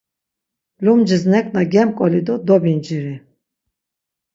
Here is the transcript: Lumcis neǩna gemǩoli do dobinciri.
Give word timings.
Lumcis 0.83 1.23
neǩna 1.31 1.61
gemǩoli 1.71 2.21
do 2.27 2.35
dobinciri. 2.47 3.15